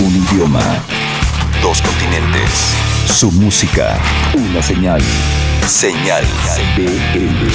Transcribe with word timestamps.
Un 0.00 0.16
idioma. 0.16 0.62
Dos 1.60 1.82
continentes. 1.82 2.74
Su 3.06 3.30
música. 3.32 3.98
Una 4.34 4.62
señal. 4.62 5.02
Señal 5.66 6.24
BL. 6.74 7.50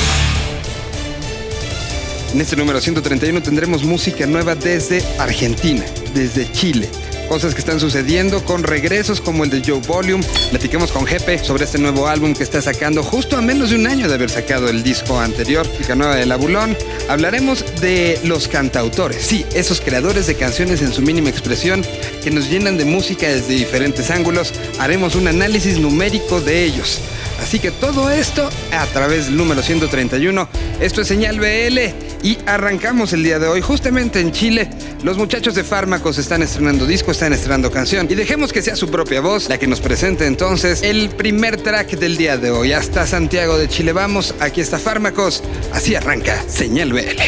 En 2.36 2.42
este 2.42 2.56
número 2.56 2.80
131 2.80 3.42
tendremos 3.42 3.84
música 3.84 4.28
nueva 4.28 4.54
desde 4.54 5.04
Argentina, 5.18 5.84
desde 6.14 6.52
Chile. 6.52 6.88
Cosas 7.28 7.54
que 7.54 7.60
están 7.60 7.80
sucediendo 7.80 8.46
con 8.46 8.64
regresos 8.64 9.20
como 9.20 9.44
el 9.44 9.50
de 9.50 9.62
Joe 9.66 9.82
Volume. 9.82 10.24
Platiquemos 10.52 10.92
con 10.92 11.06
Jepe 11.06 11.44
sobre 11.44 11.66
este 11.66 11.80
nuevo 11.80 12.08
álbum 12.08 12.34
que 12.34 12.44
está 12.44 12.62
sacando 12.62 13.04
justo 13.04 13.36
a 13.36 13.42
menos 13.42 13.72
de 13.72 13.78
un 13.78 13.88
año 13.88 14.08
de 14.08 14.14
haber 14.14 14.30
sacado 14.30 14.70
el 14.70 14.84
disco 14.84 15.20
anterior, 15.20 15.68
Música 15.68 15.96
Nueva 15.96 16.16
de 16.16 16.26
Labulón. 16.26 16.78
Hablaremos 17.10 17.66
de 17.82 18.20
los 18.24 18.48
cantautores, 18.48 19.26
sí, 19.26 19.46
esos 19.54 19.82
creadores 19.82 20.28
de 20.28 20.36
canciones 20.36 20.82
en 20.82 20.94
su 20.94 21.02
mínima 21.02 21.30
expresión 21.30 21.84
que 22.24 22.32
nos 22.32 22.50
llenan 22.50 22.78
de 22.78 22.86
música 22.86 23.28
desde 23.28 23.56
diferentes 23.56 24.12
ángulos. 24.12 24.54
Haremos 24.80 25.16
un 25.16 25.28
análisis 25.28 25.80
numérico 25.80 26.40
de 26.40 26.64
ellos. 26.64 27.00
Así 27.42 27.60
que 27.60 27.72
todo 27.72 28.12
esto 28.12 28.50
a 28.72 28.86
través 28.88 29.26
del 29.26 29.36
número 29.36 29.62
131. 29.62 30.48
Esto 30.80 31.02
es 31.02 31.08
Señal 31.08 31.40
BL 31.40 32.05
y 32.26 32.40
arrancamos 32.48 33.14
el 33.14 33.24
día 33.24 33.38
de 33.38 33.48
hoy 33.48 33.62
justamente 33.62 34.20
en 34.20 34.32
Chile. 34.32 34.68
Los 35.04 35.16
muchachos 35.16 35.54
de 35.54 35.64
Fármacos 35.64 36.18
están 36.18 36.42
estrenando 36.42 36.88
disco, 36.88 37.12
están 37.12 37.34
estrenando 37.34 37.70
canción 37.70 38.08
y 38.10 38.16
dejemos 38.16 38.52
que 38.52 38.64
sea 38.64 38.76
su 38.76 38.90
propia 38.90 39.22
voz 39.22 39.48
la 39.48 39.60
que 39.60 39.68
nos 39.68 39.80
presente 39.80 40.26
entonces 40.26 40.82
el 40.82 41.12
primer 41.12 41.62
track 41.62 41.92
del 41.92 42.18
día 42.18 42.38
de 42.38 42.50
hoy. 42.50 42.74
Hasta 42.74 43.06
Santiago 43.06 43.60
de 43.60 43.68
Chile 43.70 43.94
vamos, 43.94 44.34
aquí 44.40 44.60
está 44.60 44.80
Fármacos, 44.80 45.44
así 45.72 45.94
arranca 45.94 46.44
Señal 46.48 46.94
BL. 46.94 47.22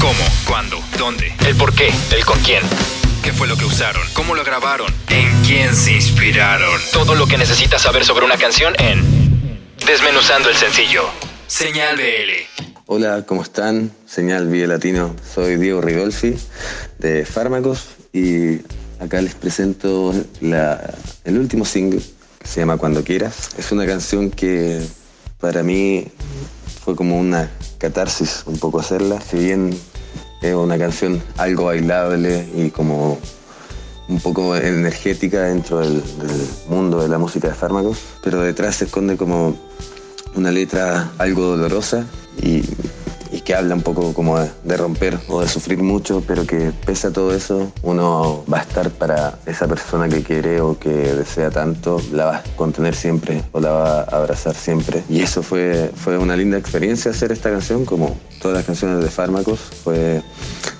¿Cómo? 0.00 0.24
¿Cuándo? 0.44 0.80
¿Dónde? 0.98 1.32
¿El 1.46 1.54
por 1.54 1.72
qué? 1.72 1.92
¿El 2.10 2.24
con 2.24 2.40
quién? 2.40 2.64
¿Qué 3.22 3.32
fue 3.32 3.46
lo 3.46 3.56
que 3.56 3.64
usaron? 3.64 4.02
¿Cómo 4.12 4.34
lo 4.34 4.42
grabaron? 4.42 4.92
¿En 5.10 5.30
quién 5.44 5.72
se 5.76 5.92
inspiraron? 5.92 6.80
Todo 6.92 7.14
lo 7.14 7.28
que 7.28 7.38
necesitas 7.38 7.82
saber 7.82 8.04
sobre 8.04 8.24
una 8.24 8.36
canción 8.36 8.74
en 8.80 9.14
Desmenuzando 9.86 10.50
el 10.50 10.56
sencillo. 10.56 11.25
Señal 11.46 11.96
BL. 11.96 12.64
Hola, 12.86 13.24
¿cómo 13.24 13.42
están? 13.42 13.92
Señal 14.04 14.48
Vía 14.48 14.66
Latino. 14.66 15.14
Soy 15.32 15.56
Diego 15.56 15.80
Rigolfi 15.80 16.34
de 16.98 17.24
Fármacos 17.24 17.86
y 18.12 18.62
acá 18.98 19.22
les 19.22 19.36
presento 19.36 20.12
el 20.40 21.38
último 21.38 21.64
single 21.64 22.00
que 22.40 22.48
se 22.48 22.60
llama 22.60 22.78
Cuando 22.78 23.04
Quieras. 23.04 23.50
Es 23.58 23.70
una 23.70 23.86
canción 23.86 24.32
que 24.32 24.84
para 25.38 25.62
mí 25.62 26.08
fue 26.84 26.96
como 26.96 27.16
una 27.16 27.48
catarsis 27.78 28.42
un 28.46 28.58
poco 28.58 28.80
hacerla. 28.80 29.20
Si 29.20 29.38
bien 29.38 29.78
es 30.42 30.54
una 30.54 30.76
canción 30.78 31.22
algo 31.36 31.66
bailable 31.66 32.44
y 32.56 32.70
como 32.70 33.20
un 34.08 34.20
poco 34.20 34.56
energética 34.56 35.44
dentro 35.44 35.78
del, 35.78 36.02
del 36.18 36.48
mundo 36.68 37.00
de 37.02 37.08
la 37.08 37.18
música 37.18 37.48
de 37.48 37.54
fármacos, 37.54 37.98
pero 38.22 38.40
detrás 38.40 38.76
se 38.76 38.86
esconde 38.86 39.16
como 39.16 39.56
una 40.36 40.50
letra 40.50 41.10
algo 41.18 41.42
dolorosa 41.42 42.06
y, 42.42 42.62
que 43.44 43.54
habla 43.54 43.76
un 43.76 43.82
poco 43.82 44.12
como 44.12 44.40
de, 44.40 44.50
de 44.64 44.76
romper 44.76 45.16
o 45.28 45.40
de 45.40 45.46
sufrir 45.46 45.78
mucho, 45.78 46.20
pero 46.26 46.44
que 46.44 46.72
pese 46.84 47.06
a 47.06 47.12
todo 47.12 47.32
eso, 47.32 47.70
uno 47.82 48.44
va 48.52 48.58
a 48.58 48.62
estar 48.62 48.90
para 48.90 49.38
esa 49.46 49.68
persona 49.68 50.08
que 50.08 50.24
quiere 50.24 50.60
o 50.60 50.76
que 50.76 50.88
desea 50.88 51.52
tanto, 51.52 52.02
la 52.10 52.24
va 52.24 52.36
a 52.38 52.42
contener 52.56 52.96
siempre 52.96 53.44
o 53.52 53.60
la 53.60 53.70
va 53.70 54.00
a 54.00 54.02
abrazar 54.02 54.56
siempre. 54.56 55.04
Y 55.08 55.20
eso 55.20 55.44
fue, 55.44 55.92
fue 55.94 56.18
una 56.18 56.36
linda 56.36 56.58
experiencia 56.58 57.12
hacer 57.12 57.30
esta 57.30 57.48
canción, 57.48 57.84
como 57.84 58.18
todas 58.42 58.56
las 58.56 58.66
canciones 58.66 59.04
de 59.04 59.10
Fármacos, 59.10 59.60
fue 59.60 60.22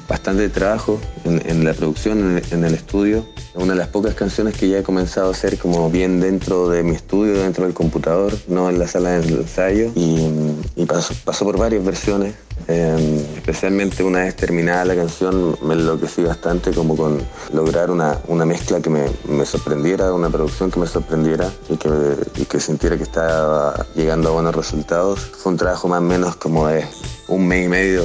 bastante 0.09 0.49
trabajo 0.49 1.01
en, 1.25 1.65
la 1.65 1.75
producción, 1.75 2.41
en 2.51 2.65
el, 2.65 2.75
estudio. 2.75 3.27
Una 3.55 3.73
de 3.73 3.79
las 3.79 3.89
pocas 3.89 4.15
canciones 4.15 4.57
que 4.57 4.69
ya 4.69 4.79
he 4.79 4.83
comenzado 4.83 5.29
a 5.29 5.31
hacer 5.33 5.59
como 5.59 5.91
bien 5.91 6.21
dentro 6.21 6.69
de 6.69 6.83
mi 6.83 6.95
estudio, 6.95 7.43
dentro 7.43 7.65
del 7.65 7.75
computador, 7.75 8.33
no 8.49 8.69
en 8.69 8.79
la 8.79 8.87
sala 8.87 9.11
de 9.11 9.29
ensayo. 9.29 9.91
Y, 9.95 10.87
pasó, 10.87 11.15
pasó 11.25 11.45
por 11.45 11.59
varias 11.59 11.85
versiones. 11.85 12.35
Eh, 12.69 13.27
especialmente 13.37 14.03
una 14.03 14.21
vez 14.21 14.35
terminada 14.35 14.85
la 14.87 14.97
canción 14.97 15.57
me 15.63 15.75
enloquecí 15.75 16.23
bastante 16.23 16.73
como 16.73 16.97
con 16.97 17.21
lograr 17.53 17.91
una, 17.93 18.19
una 18.27 18.45
mezcla 18.45 18.81
que 18.81 18.91
me, 18.91 19.05
me 19.29 19.45
sorprendiera, 19.45 20.13
una 20.13 20.31
producción 20.31 20.71
que 20.71 20.81
me 20.81 20.87
sorprendiera 20.87 21.49
y 21.69 21.77
que, 21.77 21.91
y 22.37 22.45
que 22.47 22.59
sintiera 22.59 22.97
que 22.97 23.05
estaba 23.05 23.87
llegando 23.95 24.31
a 24.31 24.33
buenos 24.33 24.55
resultados. 24.55 25.21
Fue 25.21 25.53
un 25.53 25.59
trabajo 25.59 25.87
más 25.87 25.99
o 25.99 26.05
menos 26.05 26.37
como 26.37 26.67
de 26.67 26.85
un 27.29 27.47
mes 27.47 27.67
y 27.67 27.69
medio 27.69 28.03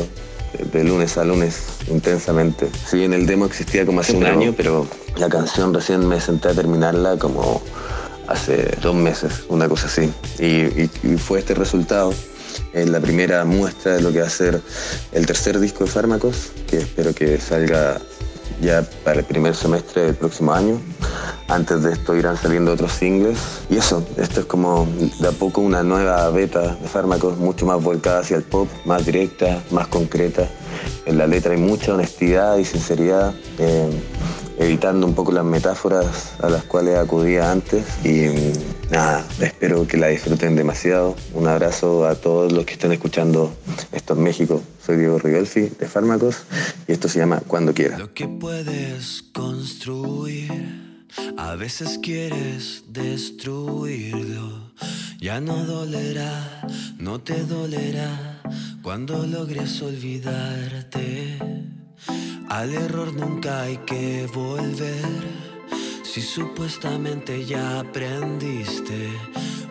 de 0.72 0.84
lunes 0.84 1.18
a 1.18 1.24
lunes 1.24 1.58
intensamente. 1.90 2.70
Si 2.90 2.98
bien 2.98 3.14
el 3.14 3.26
demo 3.26 3.46
existía 3.46 3.86
como 3.86 4.02
hace 4.02 4.14
un 4.16 4.24
año, 4.26 4.54
pero 4.56 4.88
la 5.18 5.30
canción 5.30 5.74
recién 5.74 6.08
me 6.08 6.20
senté 6.20 6.50
a 6.50 6.54
terminarla 6.54 7.18
como 7.18 7.62
hace 8.28 8.76
dos 8.82 8.96
meses, 8.96 9.44
una 9.50 9.68
cosa 9.68 9.88
así. 9.88 10.12
Y, 10.40 10.46
y- 10.84 10.90
y 11.04 11.18
fue 11.18 11.40
este 11.40 11.54
resultado, 11.54 12.14
eh, 12.74 12.86
la 12.86 13.00
primera 13.00 13.44
muestra 13.46 13.96
de 13.96 14.02
lo 14.02 14.12
que 14.12 14.22
va 14.22 14.28
a 14.28 14.30
ser 14.30 14.62
el 15.12 15.26
tercer 15.26 15.60
disco 15.60 15.84
de 15.86 15.90
Fármacos, 15.90 16.52
que 16.70 16.78
espero 16.78 17.14
que 17.14 17.38
salga 17.40 18.00
ya 18.60 18.84
para 19.04 19.20
el 19.20 19.26
primer 19.26 19.56
semestre 19.56 20.04
del 20.04 20.16
próximo 20.16 20.54
año. 20.54 20.80
Antes 21.48 21.84
de 21.84 21.94
esto 21.94 22.16
irán 22.16 22.38
saliendo 22.38 22.72
otros 22.72 22.92
singles. 22.94 23.38
Y 23.70 23.78
eso, 23.78 24.06
esto 24.18 24.42
es 24.42 24.46
como 24.46 24.88
de 25.20 25.28
a 25.28 25.32
poco 25.32 25.62
una 25.62 25.84
nueva 25.84 26.30
beta 26.30 26.76
de 26.76 26.88
fármacos, 26.88 27.38
mucho 27.38 27.66
más 27.66 27.82
volcada 27.84 28.20
hacia 28.20 28.38
el 28.38 28.44
pop, 28.44 28.68
más 28.86 29.06
directa, 29.06 29.62
más 29.72 29.88
concreta. 29.88 30.48
En 31.06 31.18
la 31.18 31.28
letra 31.28 31.54
hay 31.54 31.60
mucha 31.60 31.94
honestidad 31.94 32.58
y 32.58 32.66
sinceridad, 32.66 33.34
eh, 33.60 33.90
evitando 34.58 35.06
un 35.06 35.14
poco 35.14 35.32
las 35.32 35.46
metáforas 35.46 36.34
a 36.42 36.50
las 36.50 36.64
cuales 36.64 36.98
acudía 36.98 37.52
antes. 37.52 37.86
Y 38.06 38.54
nada, 38.92 39.26
espero 39.40 39.88
que 39.88 39.98
la 39.98 40.08
disfruten 40.08 40.56
demasiado. 40.56 41.16
Un 41.34 41.48
abrazo 41.48 42.06
a 42.06 42.16
todos 42.16 42.52
los 42.52 42.66
que 42.66 42.74
estén 42.74 42.92
escuchando 42.92 43.56
esto 43.92 44.14
en 44.14 44.24
México. 44.24 44.62
Soy 44.86 44.98
Diego 44.98 45.18
Rigelfi 45.18 45.62
de 45.80 45.88
Fármacos 45.88 46.44
y 46.88 46.92
esto 46.92 47.08
se 47.08 47.20
llama 47.20 47.42
Cuando 47.48 47.74
Quiera. 47.74 47.98
Lo 47.98 48.14
que 48.14 48.28
puedes 48.28 49.24
construir, 49.34 51.06
a 51.38 51.56
veces 51.56 52.00
quieres 52.04 52.84
destruirlo. 52.90 54.72
Ya 55.20 55.40
no 55.40 55.66
dolerá, 55.66 56.68
no 56.98 57.22
te 57.22 57.44
dolerá 57.46 58.42
cuando 58.84 59.26
logres 59.26 59.82
olvidarte. 59.82 61.38
Al 62.50 62.74
error 62.74 63.14
nunca 63.14 63.62
hay 63.62 63.78
que 63.78 64.28
volver. 64.34 65.51
Si 66.14 66.22
supuestamente 66.22 67.46
ya 67.46 67.80
aprendiste, 67.80 69.10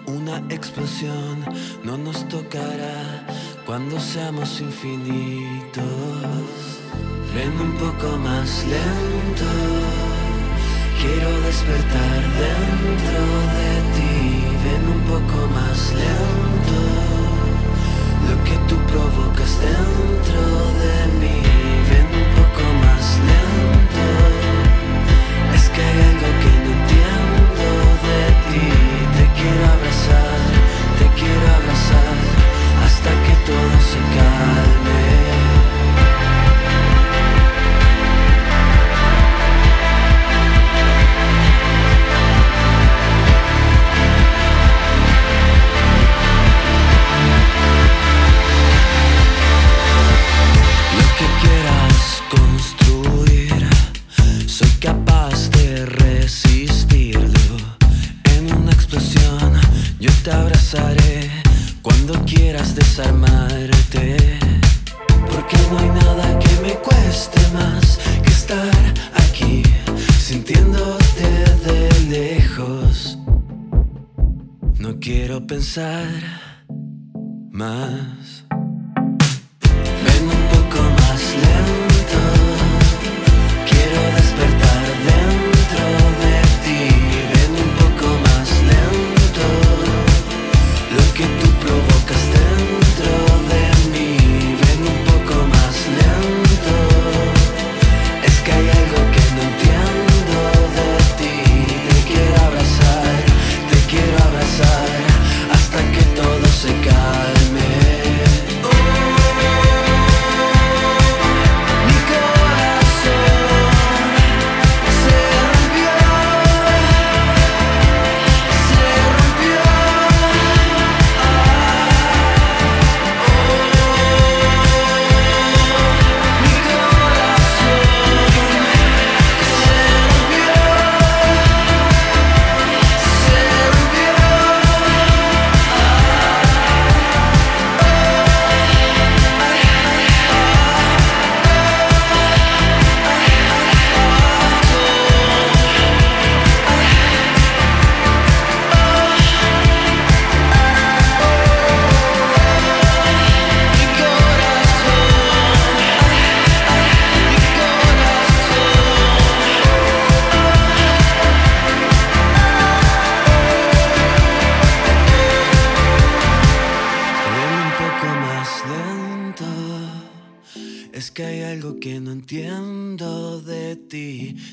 una 0.06 0.38
explosión 0.48 1.44
no 1.84 1.98
nos 1.98 2.26
tocará 2.30 3.26
cuando 3.66 4.00
seamos 4.00 4.58
infinitos. 4.58 5.84
Ven 7.34 7.52
un 7.60 7.74
poco 7.74 8.16
más 8.16 8.64
lento, 8.64 9.50
quiero 11.02 11.30
despertar 11.42 12.20
dentro 12.46 13.20
de 13.58 13.72
ti. 13.96 14.16
Ven 14.64 14.84
un 14.96 15.02
poco 15.12 15.46
más 15.48 15.92
lento, 15.92 16.80
lo 18.30 18.44
que 18.44 18.56
tú 18.66 18.76
provocas 18.90 19.60
dentro 19.60 20.40
de 20.84 20.96
mí. 21.20 21.42
Ven 21.90 22.08
un 22.16 22.28
poco 22.40 22.64
más 22.80 23.18
lento, 23.28 24.39
es 25.80 26.39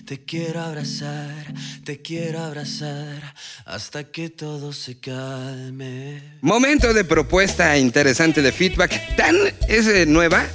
Te 0.08 0.20
quiero 0.24 0.62
abrazar, 0.62 1.54
te 1.84 2.02
quiero 2.02 2.40
abrazar 2.40 3.36
hasta 3.66 4.06
que 4.06 4.30
todo 4.30 4.72
se 4.72 4.98
calme. 5.02 6.24
Momento 6.40 6.94
de 6.94 7.04
propuesta 7.04 7.78
interesante 7.78 8.42
de 8.42 8.54
feedback. 8.54 9.18
Tan 9.18 9.36
es 9.68 9.86
eh, 9.88 10.06
nueva 10.06 10.46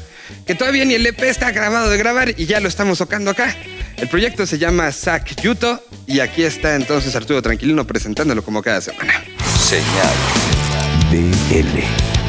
que 0.46 0.54
todavía 0.54 0.87
ni 0.87 0.94
el 0.94 1.04
EP 1.04 1.22
está 1.25 1.50
grabado 1.50 1.90
de 1.90 1.99
grabar 1.99 2.32
y 2.40 2.46
ya 2.46 2.60
lo 2.60 2.69
estamos 2.69 2.96
tocando 2.96 3.31
acá. 3.31 3.54
El 3.99 4.08
proyecto 4.08 4.46
se 4.46 4.56
llama 4.56 4.90
Sac 4.90 5.38
Yuto 5.43 5.84
y 6.06 6.20
aquí 6.20 6.44
está 6.44 6.75
entonces 6.75 7.14
Arturo 7.14 7.43
Tranquilino 7.43 7.87
presentándolo 7.87 8.43
como 8.43 8.62
cada 8.62 8.81
semana. 8.81 9.22
Señal 9.60 10.14
BL. 11.10 12.22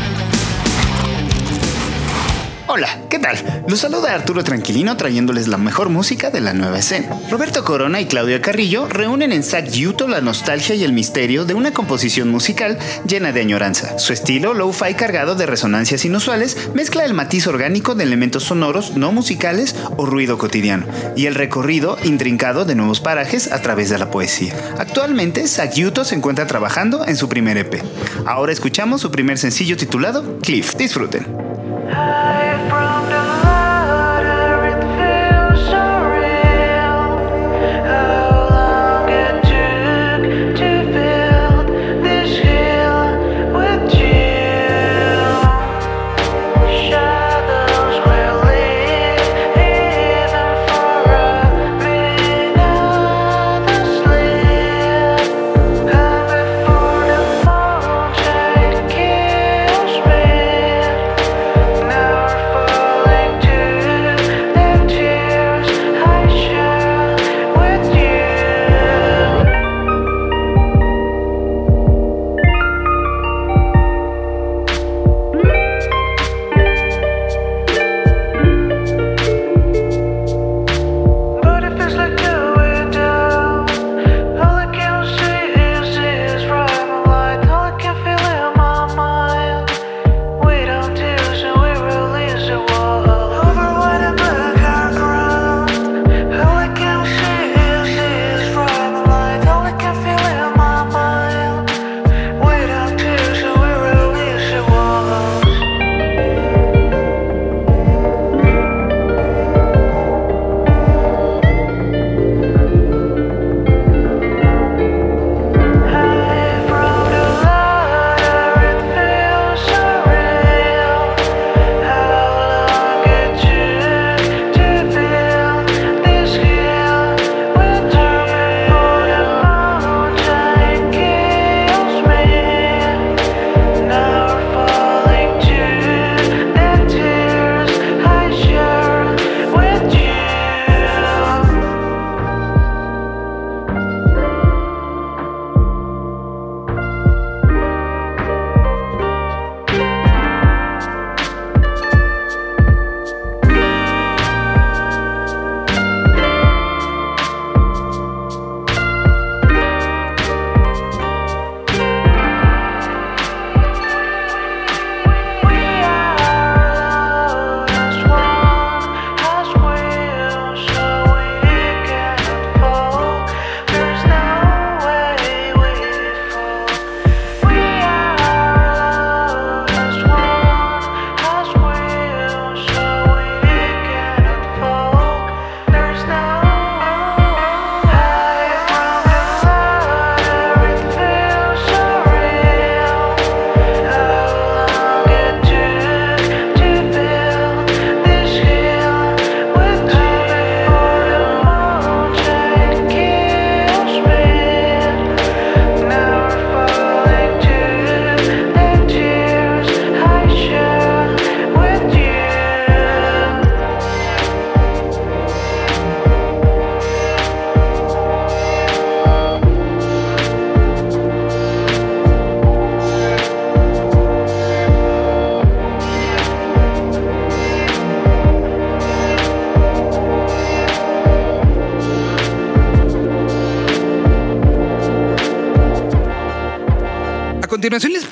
Hola, 2.76 3.04
¿qué 3.08 3.20
tal? 3.20 3.38
Los 3.68 3.82
saluda 3.82 4.16
Arturo 4.16 4.44
Tranquilino 4.44 4.98
trayéndoles 4.98 5.48
la 5.48 5.60
mejor 5.60 5.90
música 5.90 6.32
de 6.32 6.42
la 6.42 6.56
nueva 6.56 6.80
escena. 6.80 7.20
Roberto 7.30 7.64
Corona 7.64 8.02
y 8.02 8.08
Claudia 8.08 8.42
Carrillo 8.42 8.88
reúnen 8.88 9.32
en 9.32 9.44
Zack 9.44 9.70
Yuto 9.70 10.08
la 10.08 10.22
nostalgia 10.22 10.74
y 10.74 10.84
el 10.84 10.92
misterio 10.92 11.46
de 11.46 11.54
una 11.54 11.72
composición 11.72 12.30
musical 12.30 12.80
llena 13.08 13.32
de 13.32 13.42
añoranza. 13.42 14.00
Su 14.00 14.12
estilo, 14.12 14.56
low-fi 14.56 14.96
cargado 14.96 15.36
de 15.36 15.46
resonancias 15.46 16.04
inusuales, 16.04 16.72
mezcla 16.74 17.06
el 17.06 17.14
matiz 17.14 17.46
orgánico 17.46 17.94
de 17.94 18.06
elementos 18.06 18.46
sonoros 18.46 18.98
no 18.98 19.12
musicales 19.12 19.76
o 19.98 20.08
ruido 20.08 20.40
cotidiano, 20.40 20.88
y 21.16 21.28
el 21.28 21.36
recorrido 21.36 22.00
intrincado 22.04 22.66
de 22.66 22.74
nuevos 22.74 23.02
parajes 23.02 23.52
a 23.52 23.62
través 23.62 23.92
de 23.92 24.00
la 24.00 24.10
poesía. 24.10 24.56
Actualmente, 24.80 25.48
Zack 25.48 25.76
Yuto 25.76 26.06
se 26.06 26.16
encuentra 26.16 26.48
trabajando 26.48 27.06
en 27.06 27.18
su 27.18 27.30
primer 27.30 27.56
EP. 27.56 27.84
Ahora 28.26 28.52
escuchamos 28.52 29.00
su 29.00 29.12
primer 29.12 29.38
sencillo 29.38 29.78
titulado 29.78 30.40
Cliff. 30.40 30.76
Disfruten. 30.76 31.53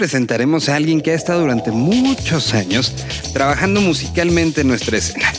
Presentaremos 0.02 0.68
a 0.68 0.78
alguien 0.78 1.00
que 1.00 1.12
ha 1.12 1.14
estado 1.14 1.42
durante 1.42 1.70
muchos 1.70 2.56
años 2.56 2.92
trabajando 3.34 3.82
musicalmente 3.82 4.62
en 4.62 4.68
nuestra 4.70 4.98
escena. 4.98 5.32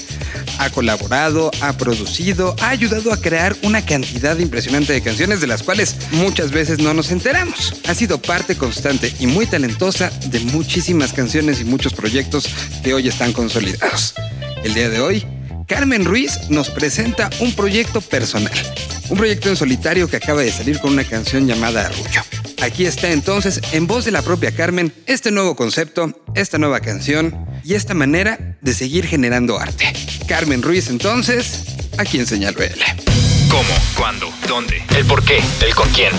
Ha 0.61 0.71
colaborado, 0.71 1.51
ha 1.61 1.73
producido, 1.73 2.55
ha 2.61 2.69
ayudado 2.69 3.13
a 3.13 3.17
crear 3.17 3.57
una 3.65 3.85
cantidad 3.85 4.39
impresionante 4.39 4.93
de 4.93 5.03
canciones 5.03 5.41
de 5.41 5.49
las 5.49 5.65
cuales 5.65 5.97
muchas 6.13 6.53
veces 6.53 6.79
no 6.79 6.95
nos 6.95 7.11
enteramos. 7.11 7.75
Ha 7.89 7.95
sido 7.97 8.23
parte 8.23 8.55
constante 8.55 9.13
y 9.19 9.27
muy 9.27 9.47
talentosa 9.47 10.13
de 10.27 10.39
muchísimas 10.39 11.13
canciones 11.13 11.61
y 11.61 11.65
muchos 11.65 11.93
proyectos 11.93 12.49
que 12.85 12.95
hoy 12.95 13.09
están 13.09 13.33
consolidados. 13.33 14.15
El 14.63 14.75
día 14.75 14.89
de 14.89 15.01
hoy, 15.01 15.27
Carmen 15.67 16.05
Ruiz 16.05 16.39
nos 16.51 16.71
presenta 16.71 17.31
un 17.41 17.53
proyecto 17.53 18.01
personal, 18.01 18.53
un 19.11 19.19
proyecto 19.19 19.49
en 19.49 19.57
solitario 19.57 20.07
que 20.07 20.19
acaba 20.19 20.43
de 20.43 20.53
salir 20.53 20.79
con 20.79 20.93
una 20.93 21.03
canción 21.03 21.49
llamada 21.49 21.87
Arrullo. 21.87 22.52
Aquí 22.63 22.87
está 22.87 23.11
entonces, 23.11 23.61
en 23.73 23.89
voz 23.89 24.05
de 24.05 24.13
la 24.13 24.23
propia 24.23 24.55
Carmen, 24.55 24.95
este 25.07 25.33
nuevo 25.33 25.57
concepto, 25.57 26.13
esta 26.37 26.59
nueva 26.59 26.79
canción 26.79 27.45
y 27.65 27.75
esta 27.75 27.93
manera 27.93 28.57
de 28.61 28.73
seguir 28.73 29.05
generando 29.05 29.59
arte. 29.59 29.93
Carmen 30.29 30.63
Ruiz 30.63 30.89
entonces, 30.89 31.65
aquí 31.99 32.21
en 32.21 32.27
Señal 32.29 32.55
BL. 32.55 32.81
¿Cómo? 33.51 33.75
¿Cuándo? 33.97 34.33
¿Dónde? 34.47 34.81
¿El 34.97 35.05
por 35.07 35.25
qué? 35.25 35.41
¿El 35.61 35.75
con 35.75 35.89
quién? 35.91 36.13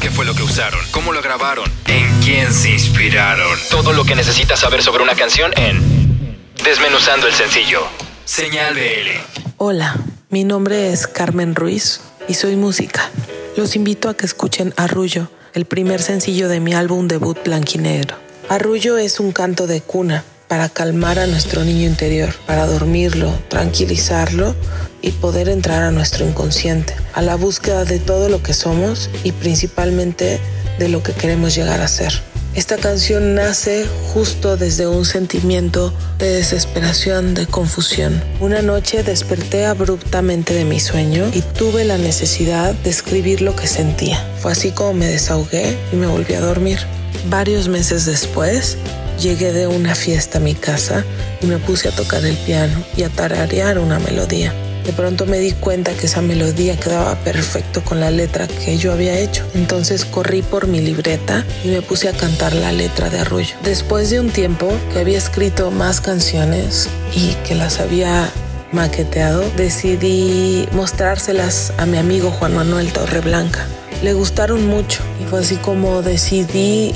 ¿Qué 0.00 0.12
fue 0.12 0.24
lo 0.24 0.32
que 0.32 0.44
usaron? 0.44 0.78
¿Cómo 0.92 1.12
lo 1.12 1.22
grabaron? 1.22 1.68
¿En 1.88 2.20
quién 2.20 2.54
se 2.54 2.70
inspiraron? 2.70 3.58
Todo 3.68 3.92
lo 3.92 4.04
que 4.04 4.14
necesitas 4.14 4.60
saber 4.60 4.84
sobre 4.84 5.02
una 5.02 5.16
canción 5.16 5.50
en 5.56 6.38
Desmenuzando 6.64 7.26
el 7.26 7.34
sencillo. 7.34 7.80
Señal 8.24 8.74
BL. 8.74 9.42
Hola, 9.56 9.96
mi 10.28 10.44
nombre 10.44 10.92
es 10.92 11.08
Carmen 11.08 11.56
Ruiz 11.56 12.00
y 12.28 12.34
soy 12.34 12.54
música. 12.54 13.10
Los 13.56 13.74
invito 13.74 14.08
a 14.08 14.16
que 14.16 14.24
escuchen 14.24 14.72
Arrullo, 14.76 15.28
el 15.54 15.64
primer 15.64 16.00
sencillo 16.00 16.48
de 16.48 16.60
mi 16.60 16.74
álbum 16.74 17.08
debut 17.08 17.38
Blanquinegro. 17.44 18.16
Arrullo 18.48 18.98
es 18.98 19.20
un 19.20 19.32
canto 19.32 19.66
de 19.66 19.80
cuna 19.80 20.24
para 20.48 20.68
calmar 20.68 21.18
a 21.18 21.26
nuestro 21.26 21.64
niño 21.64 21.86
interior, 21.86 22.34
para 22.46 22.66
dormirlo, 22.66 23.32
tranquilizarlo 23.48 24.54
y 25.02 25.12
poder 25.12 25.48
entrar 25.48 25.82
a 25.82 25.90
nuestro 25.90 26.26
inconsciente, 26.26 26.94
a 27.14 27.22
la 27.22 27.36
búsqueda 27.36 27.84
de 27.84 27.98
todo 27.98 28.28
lo 28.28 28.42
que 28.42 28.54
somos 28.54 29.10
y 29.22 29.32
principalmente 29.32 30.40
de 30.78 30.88
lo 30.88 31.02
que 31.02 31.12
queremos 31.12 31.54
llegar 31.54 31.80
a 31.80 31.88
ser. 31.88 32.29
Esta 32.52 32.78
canción 32.78 33.36
nace 33.36 33.86
justo 34.12 34.56
desde 34.56 34.88
un 34.88 35.04
sentimiento 35.04 35.94
de 36.18 36.32
desesperación, 36.32 37.32
de 37.34 37.46
confusión. 37.46 38.20
Una 38.40 38.60
noche 38.60 39.04
desperté 39.04 39.66
abruptamente 39.66 40.52
de 40.52 40.64
mi 40.64 40.80
sueño 40.80 41.30
y 41.32 41.42
tuve 41.42 41.84
la 41.84 41.96
necesidad 41.96 42.74
de 42.74 42.90
escribir 42.90 43.40
lo 43.40 43.54
que 43.54 43.68
sentía. 43.68 44.18
Fue 44.40 44.50
así 44.50 44.72
como 44.72 44.94
me 44.94 45.06
desahogué 45.06 45.78
y 45.92 45.96
me 45.96 46.08
volví 46.08 46.34
a 46.34 46.40
dormir. 46.40 46.80
Varios 47.28 47.68
meses 47.68 48.04
después, 48.04 48.78
llegué 49.20 49.52
de 49.52 49.68
una 49.68 49.94
fiesta 49.94 50.38
a 50.38 50.40
mi 50.40 50.54
casa 50.54 51.04
y 51.40 51.46
me 51.46 51.58
puse 51.58 51.88
a 51.88 51.94
tocar 51.94 52.24
el 52.24 52.36
piano 52.36 52.82
y 52.96 53.04
a 53.04 53.10
tararear 53.10 53.78
una 53.78 54.00
melodía. 54.00 54.52
De 54.84 54.92
pronto 54.92 55.26
me 55.26 55.38
di 55.38 55.52
cuenta 55.52 55.92
que 55.92 56.06
esa 56.06 56.22
melodía 56.22 56.78
quedaba 56.78 57.14
perfecto 57.16 57.82
con 57.84 58.00
la 58.00 58.10
letra 58.10 58.48
que 58.48 58.76
yo 58.76 58.92
había 58.92 59.18
hecho. 59.18 59.44
Entonces 59.54 60.04
corrí 60.04 60.42
por 60.42 60.66
mi 60.66 60.80
libreta 60.80 61.44
y 61.64 61.68
me 61.68 61.82
puse 61.82 62.08
a 62.08 62.12
cantar 62.12 62.54
la 62.54 62.72
letra 62.72 63.10
de 63.10 63.20
Arrullo. 63.20 63.56
Después 63.62 64.10
de 64.10 64.20
un 64.20 64.30
tiempo 64.30 64.72
que 64.92 65.00
había 65.00 65.18
escrito 65.18 65.70
más 65.70 66.00
canciones 66.00 66.88
y 67.14 67.34
que 67.46 67.54
las 67.54 67.80
había 67.80 68.30
maqueteado, 68.72 69.44
decidí 69.56 70.68
mostrárselas 70.72 71.72
a 71.76 71.86
mi 71.86 71.98
amigo 71.98 72.30
Juan 72.30 72.54
Manuel 72.54 72.92
Torreblanca. 72.92 73.66
Le 74.02 74.14
gustaron 74.14 74.66
mucho 74.66 75.02
y 75.20 75.24
fue 75.28 75.40
así 75.40 75.56
como 75.56 76.02
decidí 76.02 76.94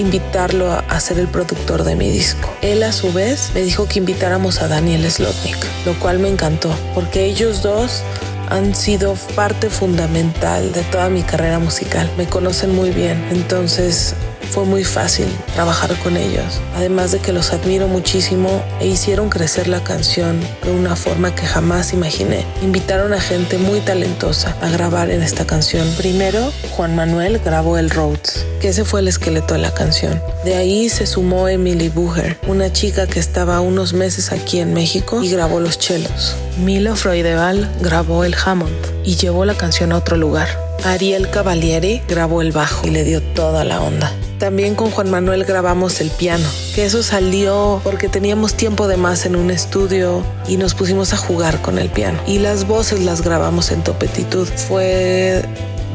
invitarlo 0.00 0.72
a, 0.72 1.00
ser 1.00 1.18
el 1.18 1.28
productor 1.28 1.84
de 1.84 1.96
mi 1.96 2.10
disco. 2.10 2.52
Él 2.62 2.82
a 2.82 2.92
su 2.92 3.12
vez 3.12 3.50
me 3.54 3.62
dijo 3.62 3.86
que 3.86 3.98
invitáramos 3.98 4.60
a 4.60 4.68
Daniel 4.68 5.10
Slotnick, 5.10 5.58
lo 5.86 5.98
cual 5.98 6.18
me 6.18 6.28
encantó, 6.28 6.74
porque 6.94 7.24
ellos 7.24 7.62
dos 7.62 8.02
han 8.48 8.74
sido 8.74 9.14
parte 9.34 9.70
fundamental 9.70 10.72
de 10.72 10.82
toda 10.84 11.08
mi 11.08 11.22
carrera 11.22 11.58
musical. 11.58 12.10
Me 12.16 12.26
conocen 12.26 12.74
muy 12.74 12.90
bien, 12.90 13.24
entonces 13.30 14.14
fue 14.50 14.64
muy 14.64 14.84
fácil 14.84 15.26
trabajar 15.54 15.96
con 16.02 16.16
ellos. 16.16 16.60
Además 16.76 17.12
de 17.12 17.18
que 17.18 17.32
los 17.32 17.52
admiro 17.52 17.88
muchísimo 17.88 18.62
e 18.80 18.86
hicieron 18.86 19.28
crecer 19.28 19.68
la 19.68 19.82
canción 19.82 20.40
de 20.64 20.72
una 20.72 20.96
forma 20.96 21.34
que 21.34 21.46
jamás 21.46 21.92
imaginé. 21.92 22.44
Invitaron 22.62 23.12
a 23.12 23.20
gente 23.20 23.58
muy 23.58 23.80
talentosa 23.80 24.56
a 24.60 24.68
grabar 24.68 25.10
en 25.10 25.22
esta 25.22 25.46
canción. 25.46 25.88
Primero, 25.96 26.52
Juan 26.72 26.96
Manuel 26.96 27.38
grabó 27.38 27.78
el 27.78 27.90
Rhodes, 27.90 28.44
que 28.60 28.68
ese 28.68 28.84
fue 28.84 29.00
el 29.00 29.08
esqueleto 29.08 29.54
de 29.54 29.60
la 29.60 29.72
canción. 29.72 30.20
De 30.44 30.56
ahí 30.56 30.88
se 30.88 31.06
sumó 31.06 31.48
Emily 31.48 31.88
Bucher, 31.88 32.38
una 32.46 32.72
chica 32.72 33.06
que 33.06 33.20
estaba 33.20 33.60
unos 33.60 33.92
meses 33.92 34.32
aquí 34.32 34.60
en 34.60 34.74
México 34.74 35.22
y 35.22 35.30
grabó 35.30 35.60
los 35.60 35.78
chelos. 35.78 36.34
Milo 36.58 36.96
Freudeval 36.96 37.70
grabó 37.80 38.24
el 38.24 38.34
Hammond 38.34 38.74
y 39.04 39.16
llevó 39.16 39.44
la 39.44 39.54
canción 39.54 39.92
a 39.92 39.96
otro 39.96 40.16
lugar. 40.16 40.69
Ariel 40.84 41.30
Cavalieri 41.30 42.02
grabó 42.08 42.42
el 42.42 42.52
bajo 42.52 42.86
y 42.86 42.90
le 42.90 43.04
dio 43.04 43.22
toda 43.22 43.64
la 43.64 43.80
onda. 43.80 44.12
También 44.38 44.74
con 44.74 44.90
Juan 44.90 45.10
Manuel 45.10 45.44
grabamos 45.44 46.00
el 46.00 46.10
piano, 46.10 46.46
que 46.74 46.86
eso 46.86 47.02
salió 47.02 47.80
porque 47.84 48.08
teníamos 48.08 48.54
tiempo 48.54 48.88
de 48.88 48.96
más 48.96 49.26
en 49.26 49.36
un 49.36 49.50
estudio 49.50 50.22
y 50.48 50.56
nos 50.56 50.74
pusimos 50.74 51.12
a 51.12 51.18
jugar 51.18 51.60
con 51.60 51.78
el 51.78 51.90
piano. 51.90 52.18
Y 52.26 52.38
las 52.38 52.66
voces 52.66 53.00
las 53.00 53.20
grabamos 53.20 53.70
en 53.70 53.84
Topetitud. 53.84 54.48
Fue 54.48 55.44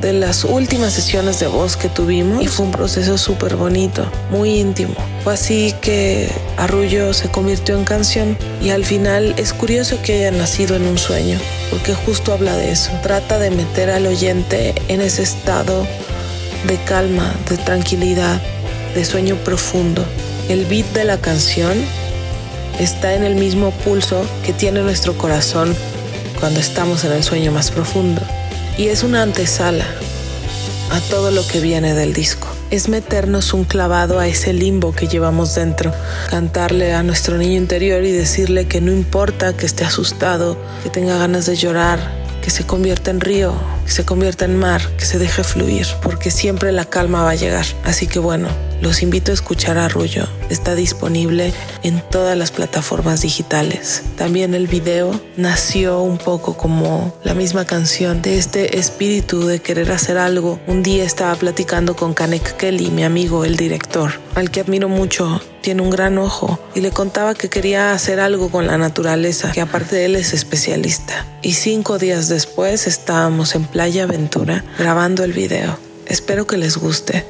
de 0.05 0.13
las 0.13 0.43
últimas 0.43 0.93
sesiones 0.93 1.39
de 1.39 1.47
voz 1.47 1.75
que 1.77 1.89
tuvimos 1.89 2.43
y 2.43 2.47
fue 2.47 2.67
un 2.67 2.71
proceso 2.71 3.17
súper 3.17 3.55
bonito, 3.55 4.05
muy 4.29 4.59
íntimo. 4.59 4.93
Fue 5.23 5.33
así 5.33 5.73
que 5.81 6.29
Arrullo 6.57 7.11
se 7.11 7.29
convirtió 7.29 7.75
en 7.75 7.85
canción 7.85 8.37
y 8.61 8.69
al 8.69 8.85
final 8.85 9.33
es 9.35 9.51
curioso 9.51 9.97
que 10.03 10.13
haya 10.13 10.29
nacido 10.29 10.75
en 10.75 10.85
un 10.85 10.99
sueño, 10.99 11.39
porque 11.71 11.95
justo 11.95 12.33
habla 12.33 12.55
de 12.55 12.71
eso. 12.71 12.91
Trata 13.01 13.39
de 13.39 13.49
meter 13.49 13.89
al 13.89 14.05
oyente 14.05 14.75
en 14.89 15.01
ese 15.01 15.23
estado 15.23 15.87
de 16.67 16.77
calma, 16.85 17.33
de 17.49 17.57
tranquilidad, 17.57 18.39
de 18.93 19.05
sueño 19.05 19.37
profundo. 19.37 20.05
El 20.49 20.65
beat 20.65 20.85
de 20.93 21.05
la 21.05 21.17
canción 21.17 21.83
está 22.79 23.15
en 23.15 23.23
el 23.23 23.33
mismo 23.33 23.71
pulso 23.71 24.23
que 24.45 24.53
tiene 24.53 24.83
nuestro 24.83 25.17
corazón 25.17 25.75
cuando 26.39 26.59
estamos 26.59 27.03
en 27.05 27.11
el 27.13 27.23
sueño 27.23 27.51
más 27.51 27.71
profundo. 27.71 28.21
Y 28.77 28.87
es 28.87 29.03
una 29.03 29.21
antesala 29.21 29.85
a 30.91 30.99
todo 31.09 31.31
lo 31.31 31.47
que 31.47 31.61
viene 31.61 31.93
del 31.93 32.13
disco. 32.13 32.47
Es 32.71 32.89
meternos 32.89 33.53
un 33.53 33.63
clavado 33.63 34.19
a 34.19 34.27
ese 34.27 34.51
limbo 34.51 34.91
que 34.91 35.07
llevamos 35.07 35.55
dentro, 35.55 35.93
cantarle 36.29 36.93
a 36.93 37.01
nuestro 37.01 37.37
niño 37.37 37.57
interior 37.57 38.03
y 38.03 38.11
decirle 38.11 38.67
que 38.67 38.81
no 38.81 38.91
importa 38.91 39.55
que 39.55 39.65
esté 39.65 39.85
asustado, 39.85 40.57
que 40.83 40.89
tenga 40.89 41.17
ganas 41.17 41.45
de 41.45 41.55
llorar, 41.55 41.99
que 42.41 42.49
se 42.49 42.65
convierta 42.65 43.11
en 43.11 43.21
río, 43.21 43.53
que 43.85 43.91
se 43.91 44.05
convierta 44.05 44.45
en 44.45 44.57
mar, 44.57 44.81
que 44.97 45.05
se 45.05 45.19
deje 45.19 45.43
fluir, 45.43 45.87
porque 46.01 46.31
siempre 46.31 46.71
la 46.71 46.85
calma 46.85 47.23
va 47.23 47.31
a 47.31 47.35
llegar. 47.35 47.65
Así 47.83 48.07
que 48.07 48.19
bueno, 48.19 48.49
los 48.81 49.01
invito 49.01 49.31
a 49.31 49.33
escuchar 49.33 49.77
Arrullo. 49.77 50.27
Está 50.49 50.75
disponible 50.75 51.53
en 51.83 52.01
todas 52.11 52.37
las 52.37 52.51
plataformas 52.51 53.21
digitales. 53.21 54.03
También 54.17 54.53
el 54.53 54.67
video 54.67 55.19
nació 55.37 56.01
un 56.01 56.17
poco 56.17 56.57
como 56.57 57.13
la 57.23 57.33
misma 57.33 57.65
canción 57.65 58.21
de 58.21 58.37
este 58.37 58.77
espíritu 58.77 59.45
de 59.47 59.59
querer 59.59 59.91
hacer 59.91 60.17
algo. 60.17 60.59
Un 60.67 60.83
día 60.83 61.03
estaba 61.03 61.35
platicando 61.35 61.95
con 61.95 62.13
Kanek 62.13 62.57
Kelly, 62.57 62.91
mi 62.91 63.03
amigo, 63.03 63.45
el 63.45 63.55
director, 63.55 64.19
al 64.35 64.51
que 64.51 64.61
admiro 64.61 64.89
mucho. 64.89 65.41
Tiene 65.61 65.81
un 65.81 65.89
gran 65.89 66.19
ojo 66.19 66.59
y 66.75 66.81
le 66.81 66.91
contaba 66.91 67.33
que 67.33 67.49
quería 67.49 67.91
hacer 67.91 68.19
algo 68.19 68.51
con 68.51 68.67
la 68.67 68.77
naturaleza, 68.77 69.51
que 69.51 69.61
aparte 69.61 69.95
de 69.95 70.05
él 70.05 70.15
es 70.15 70.33
especialista. 70.33 71.25
Y 71.41 71.53
cinco 71.53 71.97
días 71.97 72.27
después 72.27 72.85
estábamos 72.85 73.55
en 73.55 73.65
Playa 73.75 74.03
Aventura 74.03 74.63
grabando 74.79 75.25
el 75.25 75.33
video. 75.33 75.77
Espero 76.05 76.47
que 76.47 76.55
les 76.55 76.77
guste. 76.77 77.25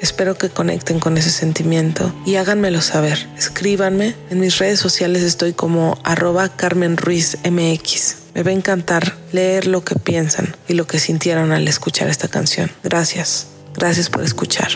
Espero 0.00 0.38
que 0.38 0.48
conecten 0.48 1.00
con 1.00 1.18
ese 1.18 1.30
sentimiento 1.30 2.14
y 2.24 2.36
háganmelo 2.36 2.82
saber. 2.82 3.26
Escríbanme. 3.36 4.14
En 4.30 4.38
mis 4.38 4.58
redes 4.58 4.78
sociales 4.78 5.24
estoy 5.24 5.54
como 5.54 5.98
arroba 6.04 6.50
Carmen 6.50 6.96
Ruiz 6.96 7.38
MX. 7.42 8.14
Me 8.36 8.44
va 8.44 8.50
a 8.50 8.54
encantar 8.54 9.16
leer 9.32 9.66
lo 9.66 9.82
que 9.82 9.96
piensan 9.96 10.54
y 10.68 10.74
lo 10.74 10.86
que 10.86 11.00
sintieron 11.00 11.50
al 11.50 11.66
escuchar 11.66 12.08
esta 12.08 12.28
canción. 12.28 12.70
Gracias. 12.84 13.48
Gracias 13.74 14.08
por 14.08 14.22
escuchar. 14.22 14.68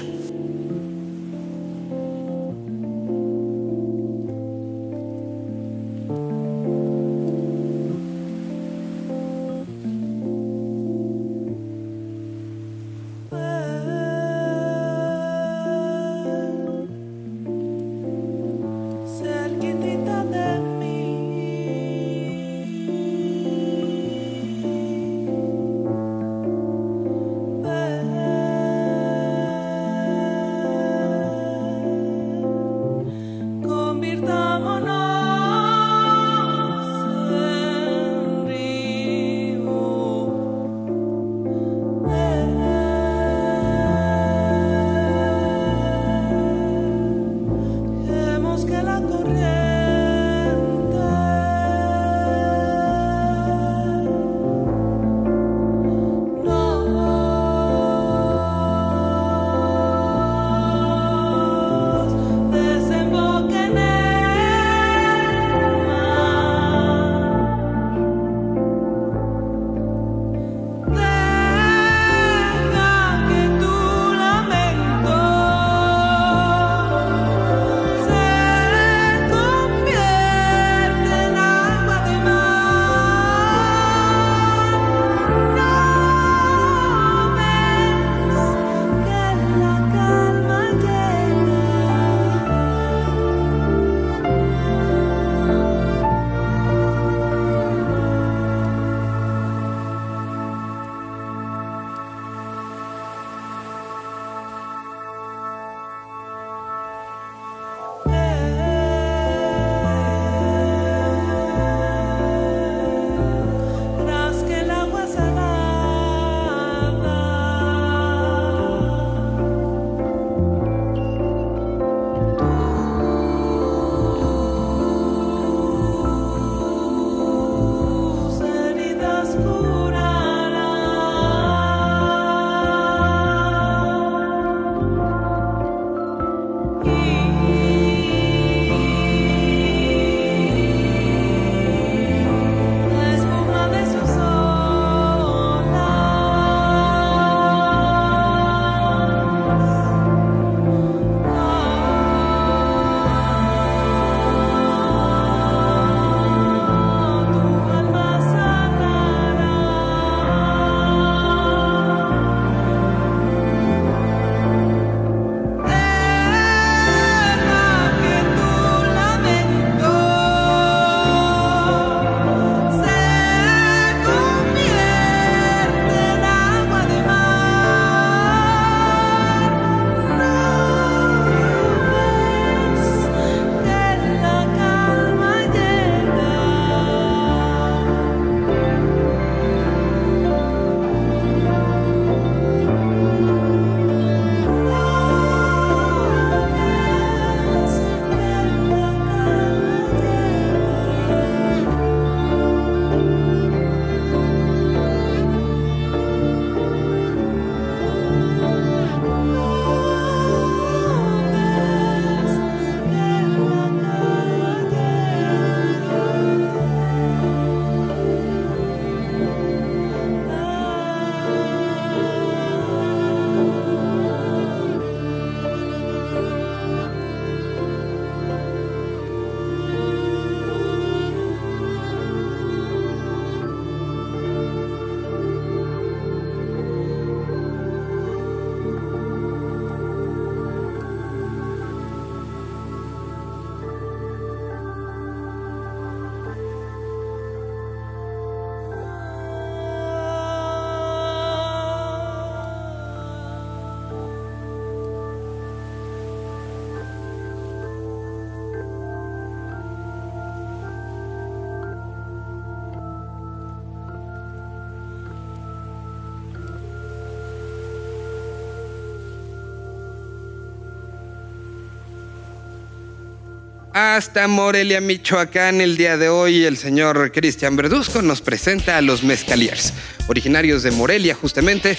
Hasta 273.74 274.28
Morelia, 274.28 274.82
Michoacán, 274.82 275.62
el 275.62 275.78
día 275.78 275.96
de 275.96 276.10
hoy 276.10 276.44
el 276.44 276.58
señor 276.58 277.10
Cristian 277.10 277.56
Verduzco 277.56 278.02
nos 278.02 278.20
presenta 278.20 278.76
a 278.76 278.82
los 278.82 279.02
Mezcaliers, 279.02 279.72
originarios 280.08 280.62
de 280.62 280.72
Morelia 280.72 281.14
justamente. 281.14 281.78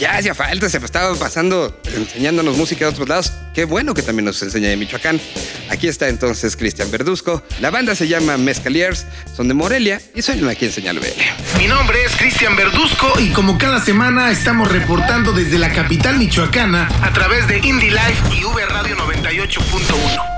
Ya 0.00 0.16
hacía 0.16 0.34
falta, 0.34 0.68
se 0.68 0.78
estaba 0.78 1.14
pasando 1.14 1.80
enseñándonos 1.94 2.56
música 2.56 2.86
de 2.86 2.90
otros 2.90 3.08
lados. 3.08 3.32
Qué 3.54 3.64
bueno 3.66 3.94
que 3.94 4.02
también 4.02 4.24
nos 4.24 4.42
enseña 4.42 4.68
de 4.68 4.76
Michoacán. 4.76 5.20
Aquí 5.70 5.86
está 5.86 6.08
entonces 6.08 6.56
Cristian 6.56 6.90
Verduzco. 6.90 7.44
La 7.60 7.70
banda 7.70 7.94
se 7.94 8.08
llama 8.08 8.36
Mezcaliers, 8.36 9.06
son 9.36 9.46
de 9.46 9.54
Morelia 9.54 10.00
y 10.16 10.22
soy 10.22 10.44
aquí 10.48 10.64
en 10.64 10.72
Señal 10.72 10.98
BL. 10.98 11.58
Mi 11.58 11.68
nombre 11.68 12.02
es 12.04 12.16
Cristian 12.16 12.56
Verduzco 12.56 13.12
y 13.20 13.28
como 13.28 13.58
cada 13.58 13.80
semana 13.80 14.32
estamos 14.32 14.72
reportando 14.72 15.30
desde 15.32 15.58
la 15.58 15.72
capital 15.72 16.18
michoacana 16.18 16.88
a 17.00 17.12
través 17.12 17.46
de 17.46 17.58
Indie 17.58 17.92
Life 17.92 18.36
y 18.36 18.44
V 18.44 18.66
Radio 18.66 18.96
98.1. 18.96 20.37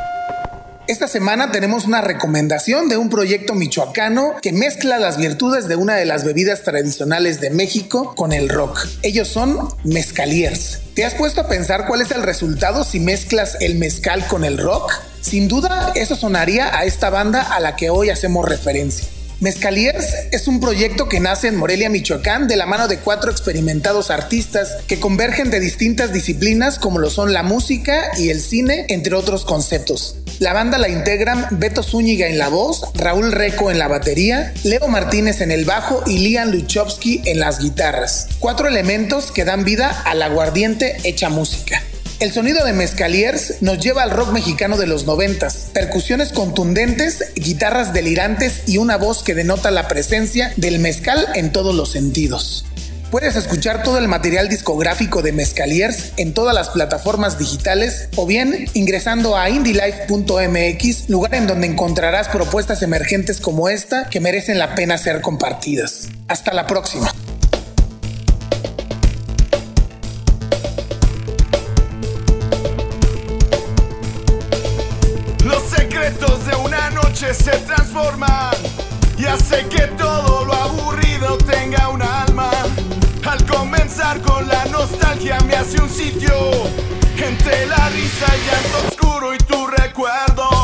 Esta 0.90 1.06
semana 1.06 1.52
tenemos 1.52 1.84
una 1.84 2.00
recomendación 2.00 2.88
de 2.88 2.96
un 2.96 3.10
proyecto 3.10 3.54
michoacano 3.54 4.34
que 4.42 4.52
mezcla 4.52 4.98
las 4.98 5.18
virtudes 5.18 5.68
de 5.68 5.76
una 5.76 5.94
de 5.94 6.04
las 6.04 6.24
bebidas 6.24 6.64
tradicionales 6.64 7.40
de 7.40 7.50
México 7.50 8.16
con 8.16 8.32
el 8.32 8.48
rock. 8.48 8.88
Ellos 9.02 9.28
son 9.28 9.68
mezcaliers. 9.84 10.80
¿Te 10.94 11.04
has 11.04 11.14
puesto 11.14 11.42
a 11.42 11.48
pensar 11.48 11.86
cuál 11.86 12.00
es 12.00 12.10
el 12.10 12.24
resultado 12.24 12.82
si 12.82 12.98
mezclas 12.98 13.56
el 13.60 13.76
mezcal 13.76 14.26
con 14.26 14.44
el 14.44 14.58
rock? 14.58 14.92
Sin 15.20 15.46
duda, 15.46 15.92
eso 15.94 16.16
sonaría 16.16 16.76
a 16.76 16.84
esta 16.84 17.08
banda 17.08 17.42
a 17.42 17.60
la 17.60 17.76
que 17.76 17.88
hoy 17.88 18.10
hacemos 18.10 18.48
referencia. 18.48 19.06
Mezcaliers 19.40 20.06
es 20.32 20.48
un 20.48 20.60
proyecto 20.60 21.08
que 21.08 21.18
nace 21.18 21.48
en 21.48 21.56
Morelia, 21.56 21.88
Michoacán, 21.88 22.46
de 22.46 22.56
la 22.56 22.66
mano 22.66 22.88
de 22.88 22.98
cuatro 22.98 23.30
experimentados 23.30 24.10
artistas 24.10 24.76
que 24.86 25.00
convergen 25.00 25.50
de 25.50 25.60
distintas 25.60 26.12
disciplinas 26.12 26.78
como 26.78 26.98
lo 26.98 27.08
son 27.08 27.32
la 27.32 27.42
música 27.42 28.10
y 28.18 28.28
el 28.28 28.42
cine, 28.42 28.84
entre 28.90 29.14
otros 29.14 29.46
conceptos. 29.46 30.16
La 30.40 30.52
banda 30.52 30.76
la 30.76 30.90
integran 30.90 31.46
Beto 31.52 31.82
Zúñiga 31.82 32.28
en 32.28 32.36
la 32.36 32.48
voz, 32.48 32.82
Raúl 32.94 33.32
Reco 33.32 33.70
en 33.70 33.78
la 33.78 33.88
batería, 33.88 34.52
Leo 34.62 34.88
Martínez 34.88 35.40
en 35.40 35.52
el 35.52 35.64
bajo 35.64 36.02
y 36.06 36.18
Lian 36.18 36.50
Luchowski 36.50 37.22
en 37.24 37.40
las 37.40 37.60
guitarras. 37.60 38.28
Cuatro 38.40 38.68
elementos 38.68 39.32
que 39.32 39.46
dan 39.46 39.64
vida 39.64 39.88
al 40.04 40.20
aguardiente 40.20 40.98
hecha 41.04 41.30
música. 41.30 41.82
El 42.20 42.32
sonido 42.32 42.66
de 42.66 42.74
Mezcaliers 42.74 43.62
nos 43.62 43.78
lleva 43.78 44.02
al 44.02 44.10
rock 44.10 44.32
mexicano 44.32 44.76
de 44.76 44.86
los 44.86 45.06
noventas. 45.06 45.70
Percusiones 45.72 46.32
contundentes, 46.32 47.32
guitarras 47.34 47.94
delirantes 47.94 48.68
y 48.68 48.76
una 48.76 48.98
voz 48.98 49.22
que 49.22 49.34
denota 49.34 49.70
la 49.70 49.88
presencia 49.88 50.52
del 50.58 50.80
mezcal 50.80 51.28
en 51.34 51.50
todos 51.50 51.74
los 51.74 51.90
sentidos. 51.92 52.66
Puedes 53.10 53.36
escuchar 53.36 53.82
todo 53.82 53.96
el 53.96 54.06
material 54.06 54.50
discográfico 54.50 55.22
de 55.22 55.32
Mezcaliers 55.32 56.12
en 56.18 56.34
todas 56.34 56.54
las 56.54 56.68
plataformas 56.68 57.38
digitales 57.38 58.10
o 58.16 58.26
bien 58.26 58.66
ingresando 58.74 59.38
a 59.38 59.48
indylife.mx, 59.48 61.08
lugar 61.08 61.34
en 61.34 61.46
donde 61.46 61.68
encontrarás 61.68 62.28
propuestas 62.28 62.82
emergentes 62.82 63.40
como 63.40 63.70
esta 63.70 64.10
que 64.10 64.20
merecen 64.20 64.58
la 64.58 64.74
pena 64.74 64.98
ser 64.98 65.22
compartidas. 65.22 66.10
Hasta 66.28 66.52
la 66.52 66.66
próxima. 66.66 67.10
Transforman 78.00 78.54
y 79.18 79.24
hace 79.24 79.66
que 79.68 79.86
todo 79.98 80.44
lo 80.44 80.54
aburrido 80.54 81.36
tenga 81.38 81.88
un 81.88 82.02
alma. 82.02 82.50
Al 83.28 83.44
comenzar 83.46 84.20
con 84.22 84.48
la 84.48 84.64
nostalgia 84.66 85.38
me 85.46 85.54
hace 85.54 85.80
un 85.80 85.88
sitio 85.88 86.34
entre 87.16 87.66
la 87.66 87.88
risa 87.90 88.26
y 88.36 88.50
llanto 88.50 88.88
oscuro 88.88 89.34
y 89.34 89.38
tu 89.38 89.66
recuerdo. 89.66 90.59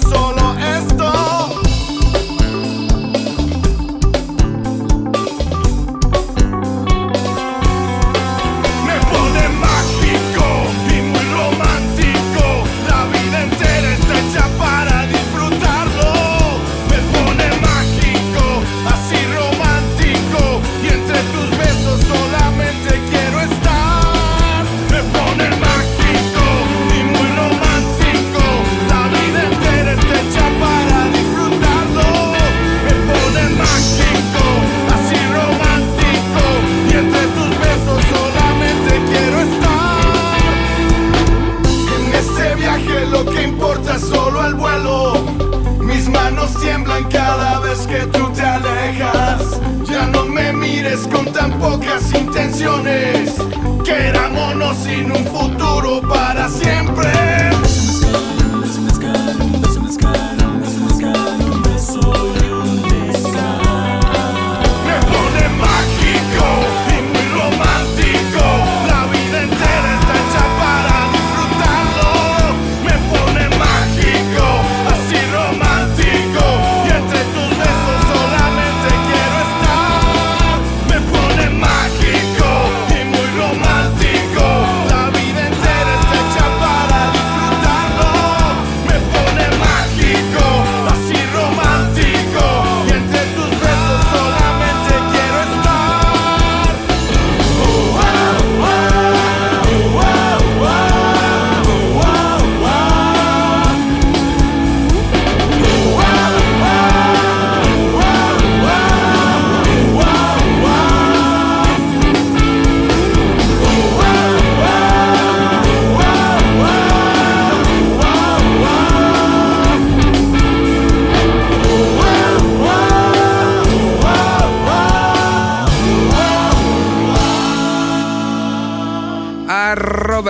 Porque 0.00 0.21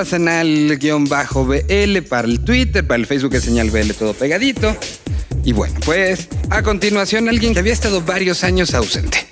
Arroba 0.02 0.04
señal-BL 0.04 2.02
para 2.08 2.26
el 2.26 2.40
Twitter, 2.40 2.84
para 2.86 2.98
el 2.98 3.06
Facebook 3.06 3.34
es 3.34 3.44
señal 3.44 3.70
BL 3.70 3.92
todo 3.92 4.14
pegadito. 4.14 4.76
Y 5.44 5.52
bueno, 5.52 5.78
pues 5.84 6.28
a 6.50 6.62
continuación 6.62 7.28
alguien 7.28 7.52
que 7.52 7.60
había 7.60 7.72
estado 7.72 8.02
varios 8.02 8.42
años 8.42 8.74
ausente. 8.74 9.26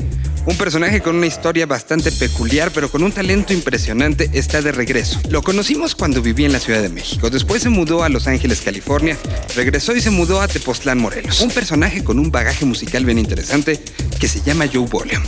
Un 0.47 0.57
personaje 0.57 1.01
con 1.01 1.17
una 1.17 1.27
historia 1.27 1.67
bastante 1.67 2.11
peculiar, 2.11 2.71
pero 2.73 2.91
con 2.91 3.03
un 3.03 3.13
talento 3.13 3.53
impresionante, 3.53 4.31
está 4.33 4.63
de 4.63 4.73
regreso. 4.73 5.21
Lo 5.29 5.43
conocimos 5.43 5.95
cuando 5.95 6.23
vivía 6.23 6.47
en 6.47 6.53
la 6.53 6.61
Ciudad 6.61 6.81
de 6.81 6.89
México. 6.89 7.29
Después 7.31 7.63
se 7.63 7.69
mudó 7.69 8.03
a 8.03 8.09
Los 8.09 8.27
Ángeles, 8.27 8.61
California. 8.63 9.19
Regresó 9.55 9.95
y 9.95 10.01
se 10.01 10.11
mudó 10.11 10.41
a 10.41 10.49
Tepoztlán, 10.49 10.99
Morelos. 10.99 11.41
Un 11.43 11.51
personaje 11.51 12.03
con 12.03 12.19
un 12.19 12.31
bagaje 12.31 12.65
musical 12.65 13.05
bien 13.05 13.19
interesante 13.19 13.81
que 14.21 14.29
se 14.29 14.43
llama 14.43 14.67
Joe 14.73 14.87
Volume. 14.87 15.23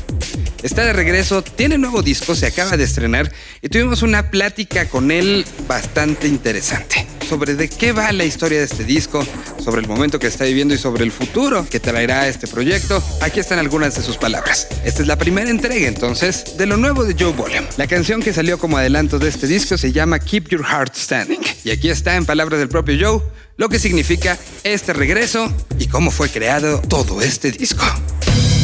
Está 0.63 0.85
de 0.85 0.93
regreso, 0.93 1.43
tiene 1.43 1.79
nuevo 1.79 2.03
disco, 2.03 2.35
se 2.35 2.47
acaba 2.47 2.77
de 2.77 2.85
estrenar 2.85 3.33
y 3.63 3.69
tuvimos 3.69 4.03
una 4.03 4.31
plática 4.31 4.89
con 4.89 5.11
él 5.11 5.45
bastante 5.67 6.29
interesante 6.29 7.07
sobre 7.29 7.55
de 7.55 7.69
qué 7.69 7.93
va 7.93 8.13
la 8.13 8.25
historia 8.25 8.59
de 8.59 8.67
este 8.67 8.85
disco, 8.85 9.27
sobre 9.59 9.81
el 9.81 9.89
momento 9.89 10.19
que 10.19 10.27
está 10.27 10.45
viviendo 10.45 10.75
y 10.75 10.79
sobre 10.79 11.03
el 11.03 11.11
futuro 11.11 11.67
que 11.69 11.81
traerá 11.81 12.29
este 12.29 12.47
proyecto. 12.47 13.03
Aquí 13.23 13.41
están 13.41 13.59
algunas 13.59 13.95
de 13.97 14.03
sus 14.03 14.19
palabras. 14.19 14.69
Esta 14.85 15.01
es 15.01 15.09
la 15.09 15.17
primera 15.17 15.49
entrega 15.49 15.89
entonces 15.89 16.59
de 16.59 16.67
lo 16.67 16.77
nuevo 16.77 17.05
de 17.05 17.17
Joe 17.19 17.33
Volume. 17.33 17.67
La 17.79 17.87
canción 17.87 18.21
que 18.21 18.35
salió 18.35 18.59
como 18.59 18.77
adelanto 18.77 19.19
de 19.19 19.31
este 19.31 19.47
disco 19.47 19.79
se 19.79 19.93
llama 19.93 20.19
Keep 20.19 20.51
Your 20.51 20.63
Heart 20.63 20.95
Standing. 20.95 21.41
Y 21.65 21.71
aquí 21.71 21.89
está 21.89 22.17
en 22.17 22.27
palabras 22.27 22.61
del 22.61 22.69
propio 22.69 22.97
Joe 23.01 23.23
lo 23.57 23.69
que 23.69 23.79
significa 23.79 24.39
este 24.65 24.93
regreso 24.93 25.51
y 25.79 25.87
cómo 25.87 26.11
fue 26.11 26.29
creado 26.29 26.81
todo 26.81 27.23
este 27.23 27.51
disco. 27.51 27.85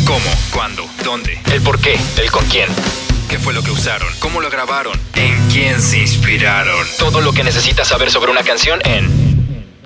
¿Cómo? 0.08 0.30
¿Cuándo? 0.54 0.88
¿Dónde? 1.04 1.38
¿El 1.52 1.60
por 1.60 1.78
qué? 1.78 1.94
¿El 2.16 2.30
con 2.30 2.42
quién? 2.46 2.66
¿Qué 3.28 3.38
fue 3.38 3.52
lo 3.52 3.62
que 3.62 3.70
usaron? 3.70 4.08
¿Cómo 4.20 4.40
lo 4.40 4.48
grabaron? 4.48 4.98
¿En 5.14 5.50
quién 5.50 5.82
se 5.82 5.98
inspiraron? 5.98 6.86
Todo 6.98 7.20
lo 7.20 7.34
que 7.34 7.44
necesitas 7.44 7.88
saber 7.88 8.10
sobre 8.10 8.30
una 8.30 8.42
canción 8.42 8.80
en 8.86 9.06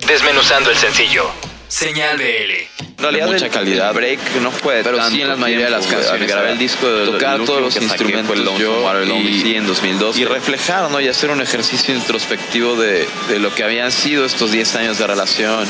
Desmenuzando 0.07 0.71
el 0.71 0.77
sencillo. 0.77 1.29
Señal 1.67 2.17
BL. 2.17 2.23
En 2.23 2.97
realidad 2.99 3.27
mucha 3.27 3.49
calidad. 3.49 3.93
Break 3.93 4.19
no 4.41 4.51
fue 4.51 4.79
pero 4.81 5.05
sí 5.09 5.21
en 5.21 5.27
la 5.27 5.35
mayoría 5.35 5.65
de 5.65 5.71
las 5.71 5.87
canciones. 5.87 6.25
Grabé 6.25 6.53
el 6.53 6.57
disco 6.57 6.89
de 6.89 7.05
tocar 7.05 7.43
todos 7.43 7.61
los 7.61 7.75
instrumentos 7.75 8.57
yo 8.57 8.81
y, 9.05 9.55
en 9.55 9.67
2002 9.67 10.17
y 10.19 10.23
reflejar, 10.23 10.89
¿no? 10.89 11.01
Y 11.01 11.09
hacer 11.09 11.31
un 11.31 11.41
ejercicio 11.41 11.93
introspectivo 11.93 12.77
de, 12.77 13.05
de 13.27 13.39
lo 13.39 13.53
que 13.53 13.65
habían 13.65 13.91
sido 13.91 14.23
estos 14.23 14.53
10 14.53 14.75
años 14.77 14.99
de 14.99 15.05
relación, 15.05 15.67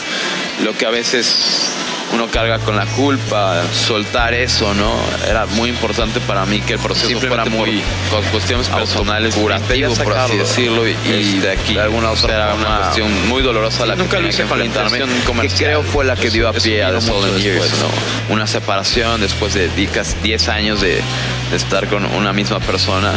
lo 0.64 0.78
que 0.78 0.86
a 0.86 0.92
veces 0.92 1.72
uno 2.14 2.28
carga 2.28 2.60
con 2.60 2.76
la 2.76 2.86
culpa, 2.86 3.64
soltar 3.74 4.34
eso, 4.34 4.74
¿no? 4.74 4.94
Era 5.28 5.46
muy 5.48 5.70
importante 5.70 6.20
para 6.22 6.46
mí 6.46 6.62
que 6.62 6.74
el 6.74 6.80
proceso 6.80 7.20
fuera 7.20 7.46
muy 7.46 7.82
con 8.12 8.24
cuestiones 8.26 8.68
personales, 8.68 9.36
curativo, 9.36 9.94
por 9.96 10.18
así 10.18 10.38
decirlo, 10.38 10.88
y, 10.88 11.40
de 11.40 11.52
aquí 11.52 11.74
de 11.74 11.82
alguna 11.82 12.12
otra 12.12 12.36
era 12.36 12.54
una 12.54 12.78
cuestión 12.78 13.28
muy 13.28 13.42
dolorosa 13.42 13.86
la 13.86 13.96
nunca 13.96 14.20
lo 14.20 14.28
hice 14.28 14.44
con 14.44 14.60
la 14.60 14.66
intención 14.66 15.10
que 15.42 15.50
creo 15.50 15.84
fue 15.84 16.06
la 16.06 16.16
que 16.16 16.30
dio 16.30 16.48
a 16.48 16.54
pie 16.54 16.84
a 16.84 16.92
The 16.92 17.02
Stolen 17.02 17.38
Years, 17.38 17.72
¿no? 17.80 18.34
Una 18.34 18.48
separación 18.48 19.22
después 19.22 19.54
de 19.54 19.70
10 19.70 20.50
años 20.50 20.82
de, 20.82 21.02
de 21.52 21.58
estar 21.58 21.88
con 21.88 22.06
una 22.06 22.34
misma 22.34 22.60
persona. 22.60 23.12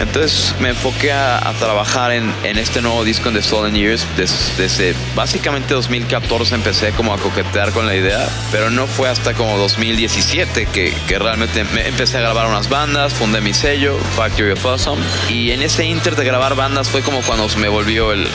Entonces 0.00 0.54
me 0.60 0.70
enfoqué 0.70 1.12
a, 1.12 1.48
a 1.48 1.52
trabajar 1.54 2.12
en, 2.12 2.32
en, 2.44 2.58
este 2.58 2.82
nuevo 2.82 3.04
disco 3.04 3.28
en 3.28 3.34
The 3.34 3.42
Stolen 3.42 3.74
Years. 3.74 4.06
Desde, 4.16 4.34
desde, 4.56 4.94
básicamente 5.14 5.74
2014 5.74 6.54
empecé 6.54 6.92
como 6.92 7.14
a 7.14 7.18
coquetear 7.18 7.72
con 7.72 7.86
la 7.86 7.94
idea, 7.94 8.25
pero 8.50 8.70
no 8.70 8.86
fue 8.86 9.08
hasta 9.08 9.34
como 9.34 9.56
2017 9.58 10.66
que, 10.66 10.94
que 11.06 11.18
realmente 11.18 11.64
me 11.64 11.88
empecé 11.88 12.18
a 12.18 12.20
grabar 12.20 12.46
unas 12.46 12.68
bandas, 12.68 13.14
fundé 13.14 13.40
mi 13.40 13.54
sello, 13.54 13.96
Factory 14.16 14.52
of 14.52 14.64
Awesome. 14.64 15.02
Y 15.28 15.50
en 15.52 15.62
ese 15.62 15.84
inter 15.84 16.16
de 16.16 16.24
grabar 16.24 16.54
bandas 16.54 16.88
fue 16.88 17.02
como 17.02 17.22
cuando 17.22 17.46
me 17.56 17.68
volvió 17.68 18.12
el, 18.12 18.26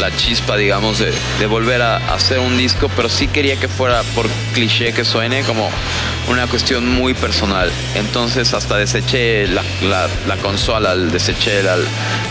la 0.00 0.14
chispa, 0.16 0.56
digamos, 0.56 0.98
de, 0.98 1.46
volver 1.46 1.82
a, 1.82 1.96
hacer 2.14 2.38
un 2.38 2.56
disco, 2.56 2.90
pero 2.94 3.08
sí 3.08 3.28
quería 3.28 3.56
que 3.56 3.68
fuera, 3.68 4.02
por 4.14 4.26
cliché 4.54 4.92
que 4.92 5.04
suene, 5.04 5.42
como 5.42 5.70
una 6.28 6.46
cuestión 6.46 6.88
muy 6.88 7.14
personal. 7.14 7.70
Entonces 7.94 8.54
hasta 8.54 8.76
deseché 8.76 9.46
la, 9.48 9.62
la, 9.82 10.08
la 10.26 10.36
consola, 10.36 10.94
deseché 10.96 11.60
el, 11.60 11.66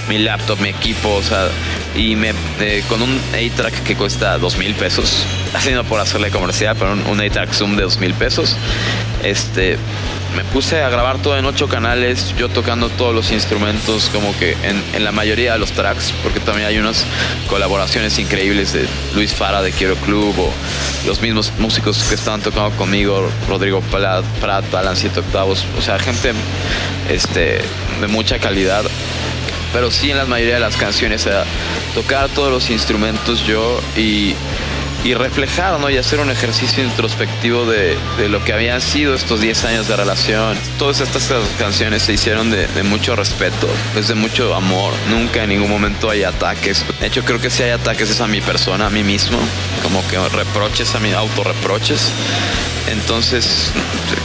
mi 0.07 0.19
laptop, 0.19 0.59
mi 0.59 0.69
equipo, 0.69 1.09
o 1.15 1.23
sea, 1.23 1.49
y 1.95 2.15
me, 2.15 2.33
eh, 2.59 2.83
con 2.87 3.01
un 3.01 3.19
A-Track 3.33 3.83
que 3.83 3.95
cuesta 3.95 4.37
dos 4.37 4.57
mil 4.57 4.73
pesos, 4.75 5.25
no 5.73 5.83
por 5.83 5.99
hacerle 5.99 6.31
comercial, 6.31 6.75
pero 6.77 6.93
un, 6.93 7.05
un 7.07 7.21
A-Track 7.21 7.53
Zoom 7.53 7.75
de 7.75 7.83
dos 7.83 7.97
mil 7.97 8.13
pesos, 8.13 8.55
este, 9.23 9.77
me 10.35 10.45
puse 10.45 10.81
a 10.81 10.89
grabar 10.89 11.21
todo 11.21 11.37
en 11.37 11.45
ocho 11.45 11.67
canales, 11.67 12.33
yo 12.37 12.47
tocando 12.47 12.89
todos 12.89 13.13
los 13.13 13.31
instrumentos, 13.31 14.09
como 14.13 14.37
que 14.37 14.55
en, 14.63 15.03
la 15.03 15.11
mayoría 15.11 15.53
de 15.53 15.59
los 15.59 15.71
tracks, 15.71 16.13
porque 16.23 16.39
también 16.39 16.67
hay 16.67 16.77
unas 16.77 17.03
colaboraciones 17.49 18.17
increíbles 18.17 18.73
de 18.73 18.87
Luis 19.13 19.33
Fara 19.33 19.61
de 19.61 19.71
Quiero 19.71 19.95
Club 19.95 20.33
o 20.39 20.51
los 21.05 21.21
mismos 21.21 21.51
músicos 21.59 22.03
que 22.03 22.15
estaban 22.15 22.41
tocando 22.41 22.71
conmigo, 22.77 23.29
Rodrigo 23.49 23.81
Prat, 23.81 24.23
Balance 24.71 25.01
7 25.01 25.19
octavos, 25.19 25.65
o 25.77 25.81
sea, 25.81 25.99
gente 25.99 26.31
este, 27.09 27.61
de 27.99 28.07
mucha 28.07 28.39
calidad. 28.39 28.85
Pero 29.73 29.91
sí 29.91 30.11
en 30.11 30.17
la 30.17 30.25
mayoría 30.25 30.55
de 30.55 30.59
las 30.59 30.75
canciones, 30.77 31.25
era 31.25 31.45
tocar 31.93 32.29
todos 32.29 32.51
los 32.51 32.69
instrumentos 32.69 33.45
yo 33.45 33.79
y 33.95 34.35
y 35.03 35.13
reflejar 35.13 35.79
¿no? 35.79 35.89
y 35.89 35.97
hacer 35.97 36.19
un 36.19 36.29
ejercicio 36.29 36.83
introspectivo 36.83 37.65
de, 37.65 37.97
de, 38.17 38.29
lo 38.29 38.43
que 38.43 38.53
habían 38.53 38.81
sido 38.81 39.15
estos 39.15 39.41
10 39.41 39.65
años 39.65 39.87
de 39.87 39.95
relación. 39.95 40.57
Todas 40.77 41.01
estas 41.01 41.31
canciones 41.57 42.03
se 42.03 42.13
hicieron 42.13 42.51
de, 42.51 42.67
mucho 42.83 43.15
respeto, 43.15 43.67
pues 43.93 44.07
de 44.07 44.15
mucho 44.15 44.53
amor. 44.53 44.93
Nunca 45.09 45.43
en 45.43 45.49
ningún 45.49 45.69
momento 45.69 46.09
hay 46.09 46.23
ataques. 46.23 46.85
De 46.99 47.07
hecho, 47.07 47.23
creo 47.23 47.39
que 47.39 47.49
si 47.49 47.63
hay 47.63 47.71
ataques 47.71 48.09
es 48.09 48.21
a 48.21 48.27
mi 48.27 48.41
persona, 48.41 48.87
a 48.87 48.89
mí 48.89 49.03
mismo, 49.03 49.37
como 49.81 50.05
que 50.07 50.17
reproches, 50.29 50.93
a 50.95 50.99
mí 50.99 51.11
autorreproches. 51.11 52.11
Entonces, 52.87 53.71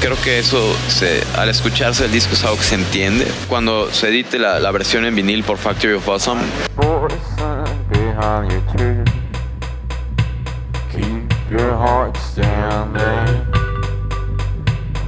creo 0.00 0.20
que 0.22 0.38
eso, 0.38 0.74
al 1.36 1.48
escucharse 1.48 2.06
el 2.06 2.12
disco, 2.12 2.34
es 2.34 2.44
algo 2.44 2.56
que 2.56 2.64
se 2.64 2.74
entiende. 2.74 3.26
Cuando 3.48 3.92
se 3.92 4.08
edite 4.08 4.38
la, 4.38 4.58
la 4.58 4.70
versión 4.72 5.04
en 5.04 5.14
vinil 5.14 5.44
por 5.44 5.58
Factory 5.58 5.94
of 5.94 6.08
Awesome. 6.08 6.42
Your 11.50 11.76
heart 11.76 12.16
standing. 12.16 13.46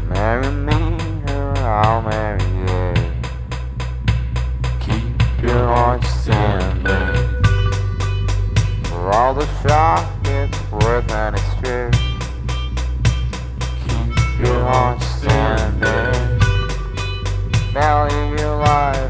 Marry 0.09 0.51
me 0.51 0.97
or 1.33 1.59
I'll 1.59 2.03
marry 2.03 2.45
you. 2.45 2.95
Keep 4.79 5.43
your 5.43 5.67
heart 5.67 6.05
standing. 6.05 7.43
For 8.85 9.11
all 9.13 9.35
the 9.35 9.47
shock 9.63 10.09
it's 10.25 10.71
worth 10.71 11.11
and 11.11 11.37
it's 11.37 11.55
true. 11.61 11.91
Keep 13.89 14.47
your 14.47 14.61
heart 14.63 15.03
standing. 15.03 16.39
Value 17.73 18.39
your 18.39 18.57
life, 18.59 19.08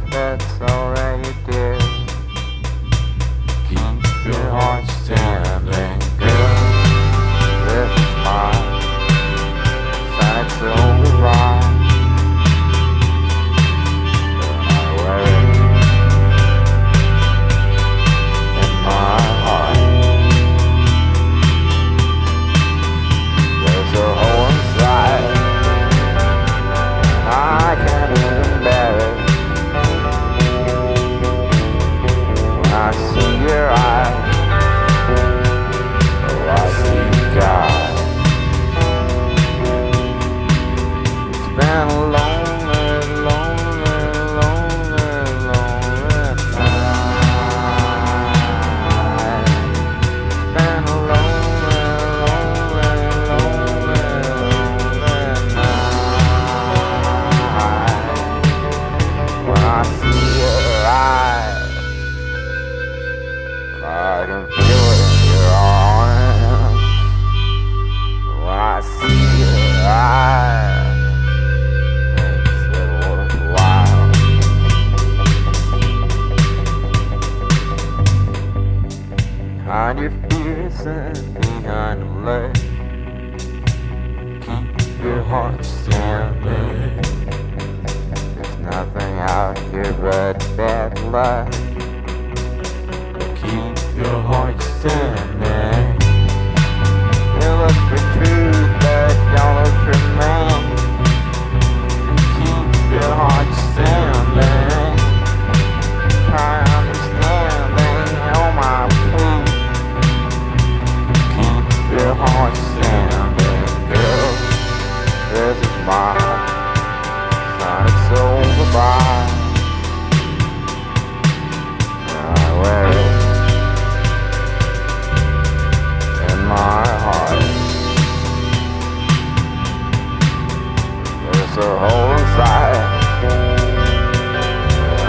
A 131.59 131.61
whole 131.61 132.19
side. 132.37 132.77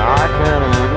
I 0.02 0.26
can't 0.38 0.89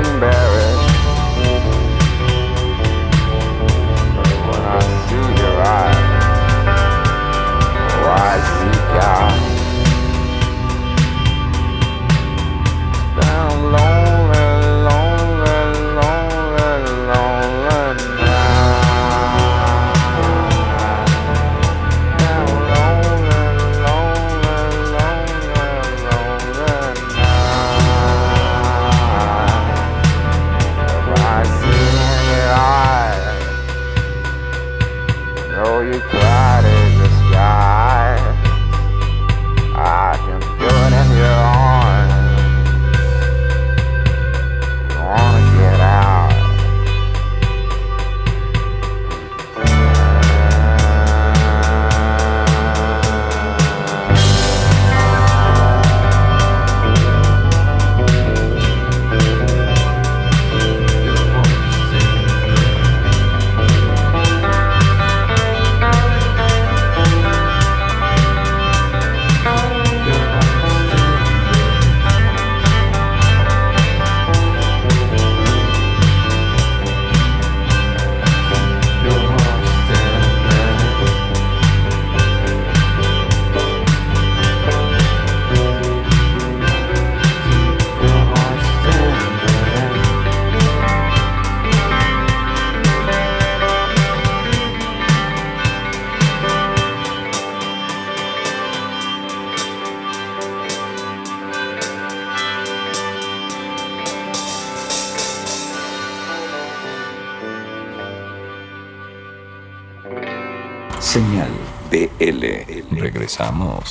Señal 113.52 113.60
BL. 113.60 113.60
Regresamos. 113.60 113.82